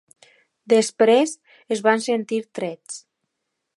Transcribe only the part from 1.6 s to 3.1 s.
es van sentir trets.